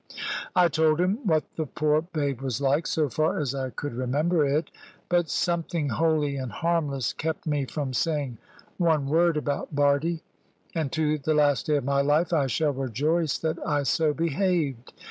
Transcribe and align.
I 0.55 0.67
told 0.67 0.99
him 0.99 1.19
what 1.27 1.43
the 1.57 1.67
poor 1.67 2.01
babe 2.01 2.41
was 2.41 2.59
like, 2.59 2.87
so 2.87 3.07
far 3.07 3.37
as 3.39 3.53
I 3.53 3.69
could 3.69 3.93
remember 3.93 4.43
it. 4.43 4.71
But 5.09 5.29
something 5.29 5.89
holy 5.89 6.37
and 6.37 6.51
harmless 6.51 7.13
kept 7.13 7.45
me 7.45 7.65
from 7.65 7.93
saying 7.93 8.39
one 8.79 9.05
word 9.05 9.37
about 9.37 9.75
Bardie. 9.75 10.23
And 10.73 10.91
to 10.93 11.19
the 11.19 11.35
last 11.35 11.67
day 11.67 11.75
of 11.77 11.83
my 11.85 12.01
life 12.01 12.33
I 12.33 12.47
shall 12.47 12.73
rejoice 12.73 13.37
that 13.37 13.59
I 13.63 13.83
so 13.83 14.11
behaved. 14.11 14.91